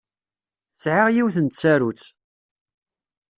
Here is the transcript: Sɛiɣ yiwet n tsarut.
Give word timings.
Sɛiɣ 0.83 1.07
yiwet 1.11 1.37
n 1.39 1.47
tsarut. 1.47 2.03